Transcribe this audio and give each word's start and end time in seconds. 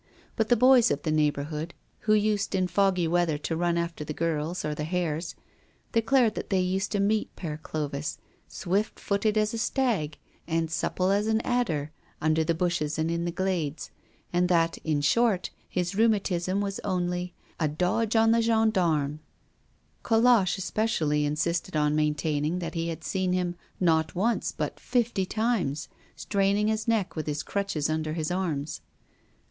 But 0.35 0.49
the 0.49 0.55
boys 0.55 0.89
of 0.89 1.03
the 1.03 1.11
neighborhood, 1.11 1.75
who 1.99 2.15
used 2.15 2.55
in 2.55 2.67
foggy 2.67 3.07
weather 3.07 3.37
to 3.37 3.55
run 3.55 3.77
after 3.77 4.03
the 4.03 4.15
girls 4.15 4.65
or 4.65 4.73
the 4.73 4.83
hares, 4.83 5.35
declared 5.91 6.33
that 6.33 6.49
they 6.49 6.59
used 6.59 6.91
to 6.93 6.99
meet 6.99 7.35
Père 7.35 7.61
Clovis, 7.61 8.17
swift 8.47 8.99
footed 8.99 9.37
as 9.37 9.53
a 9.53 9.59
stag, 9.59 10.17
and 10.47 10.71
supple 10.71 11.11
as 11.11 11.27
an 11.27 11.39
adder, 11.41 11.91
under 12.19 12.43
the 12.43 12.55
bushes 12.55 12.97
and 12.97 13.11
in 13.11 13.25
the 13.25 13.31
glades, 13.31 13.91
and 14.33 14.49
that, 14.49 14.79
in 14.79 15.01
short, 15.01 15.51
his 15.69 15.93
rheumatism 15.93 16.61
was 16.61 16.79
only 16.79 17.35
"a 17.59 17.67
dodge 17.67 18.15
on 18.15 18.31
the 18.31 18.41
gendarmes." 18.41 19.19
Colosse, 20.01 20.57
especially, 20.57 21.25
insisted 21.27 21.75
on 21.75 21.93
maintaining 21.95 22.57
that 22.57 22.73
he 22.73 22.87
had 22.87 23.03
seen 23.03 23.33
him, 23.33 23.53
not 23.79 24.15
once, 24.15 24.51
but 24.51 24.79
fifty 24.79 25.27
times, 25.27 25.89
straining 26.15 26.69
his 26.69 26.87
neck 26.87 27.15
with 27.15 27.27
his 27.27 27.43
crutches 27.43 27.87
under 27.87 28.13
his 28.13 28.31
arms. 28.31 28.81